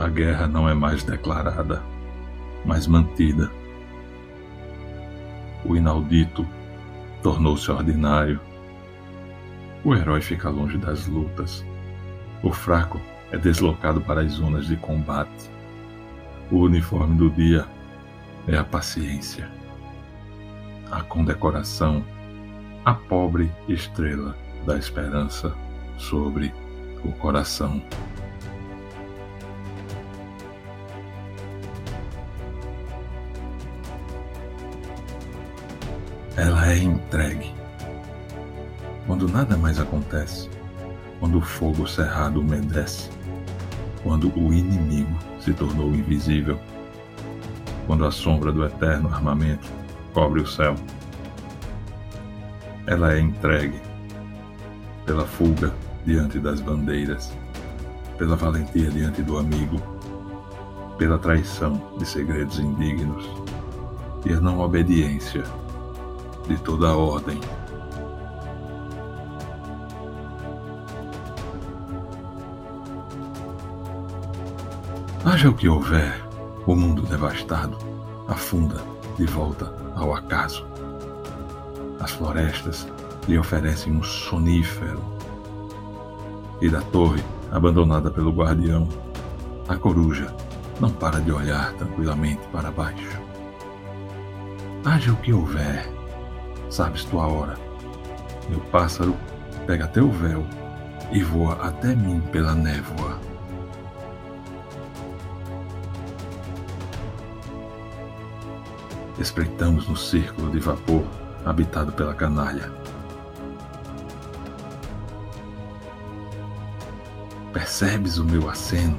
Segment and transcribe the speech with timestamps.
[0.00, 1.82] A guerra não é mais declarada,
[2.64, 3.50] mas mantida.
[5.62, 6.46] O inaudito
[7.22, 8.40] tornou-se ordinário.
[9.84, 11.62] O herói fica longe das lutas.
[12.42, 12.98] O fraco
[13.30, 15.50] é deslocado para as zonas de combate.
[16.50, 17.66] O uniforme do dia
[18.48, 19.50] é a paciência.
[20.90, 22.02] A condecoração,
[22.86, 25.54] a pobre estrela da esperança
[25.98, 26.54] sobre
[27.04, 27.82] o coração.
[36.36, 37.54] Ela é entregue.
[39.06, 40.48] Quando nada mais acontece,
[41.18, 43.10] quando o fogo cerrado umedece,
[44.02, 46.58] quando o inimigo se tornou invisível,
[47.86, 49.68] quando a sombra do eterno armamento
[50.14, 50.76] cobre o céu.
[52.86, 53.80] Ela é entregue
[55.04, 55.74] pela fuga
[56.06, 57.32] diante das bandeiras,
[58.16, 59.80] pela valentia diante do amigo,
[60.96, 63.28] pela traição de segredos indignos
[64.24, 65.42] e a não obediência
[66.50, 67.40] de toda a ordem.
[75.24, 76.20] Haja o que houver,
[76.66, 77.78] o mundo devastado
[78.26, 78.82] afunda
[79.16, 80.66] de volta ao acaso.
[82.00, 82.88] As florestas
[83.28, 85.00] lhe oferecem um sonífero.
[86.60, 88.88] E da torre, abandonada pelo guardião,
[89.68, 90.34] a coruja
[90.80, 93.20] não para de olhar tranquilamente para baixo.
[94.84, 95.99] Haja o que houver,
[96.70, 97.58] sabes tua hora.
[98.48, 99.16] Meu pássaro
[99.66, 100.46] pega teu véu
[101.10, 103.18] e voa até mim pela névoa.
[109.18, 111.04] Espreitamos no círculo de vapor
[111.44, 112.72] habitado pela canalha.
[117.52, 118.96] Percebes o meu aceno,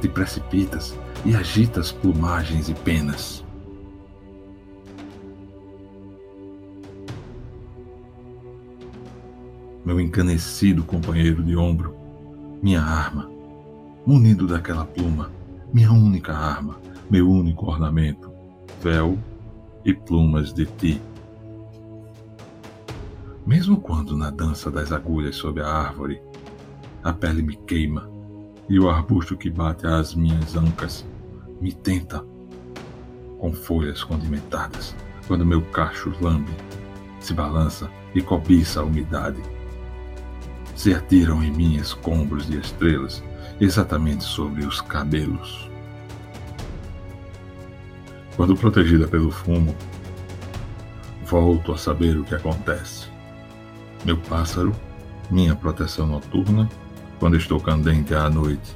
[0.00, 3.44] te precipitas e agitas plumagens e penas.
[9.90, 11.96] Meu encanecido companheiro de ombro,
[12.62, 13.28] minha arma,
[14.06, 15.32] munido daquela pluma,
[15.74, 16.78] minha única arma,
[17.10, 18.30] meu único ornamento,
[18.80, 19.18] véu
[19.84, 21.02] e plumas de ti.
[23.44, 26.22] Mesmo quando na dança das agulhas sob a árvore,
[27.02, 28.08] a pele me queima
[28.68, 31.04] e o arbusto que bate às minhas ancas
[31.60, 32.24] me tenta
[33.40, 34.94] com folhas condimentadas,
[35.26, 36.52] quando meu cacho lambe,
[37.18, 39.42] se balança e cobiça a umidade
[40.80, 43.22] se atiram em mim escombros de estrelas,
[43.60, 45.70] exatamente sobre os cabelos.
[48.34, 49.76] Quando protegida pelo fumo,
[51.22, 53.08] volto a saber o que acontece.
[54.06, 54.74] Meu pássaro,
[55.30, 56.66] minha proteção noturna,
[57.18, 58.74] quando estou candente à noite.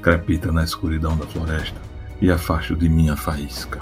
[0.00, 1.78] Crepita na escuridão da floresta
[2.22, 3.78] e afasto de minha faísca.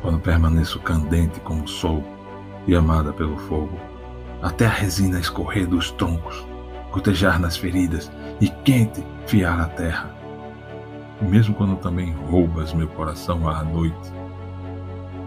[0.00, 2.02] Quando permaneço candente como o sol
[2.66, 3.78] e amada pelo fogo,
[4.44, 6.46] até a resina escorrer dos troncos,
[6.92, 8.12] gotejar nas feridas
[8.42, 10.14] e quente fiar a terra.
[11.22, 14.12] E mesmo quando também roubas meu coração à noite,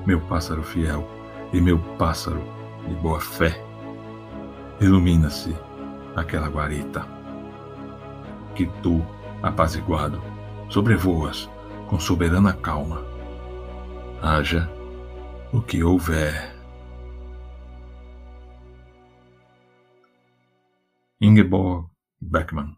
[0.06, 1.06] meu pássaro fiel
[1.52, 2.44] e meu pássaro
[2.88, 3.60] de boa fé,
[4.80, 5.56] ilumina-se
[6.16, 7.04] aquela guarita
[8.54, 9.04] que tu,
[9.42, 10.22] apaziguado,
[10.70, 11.50] sobrevoas
[11.88, 13.04] com soberana calma.
[14.22, 14.70] Haja
[15.52, 16.57] o que houver.
[21.20, 21.90] Ingeborg
[22.20, 22.78] Beckmann.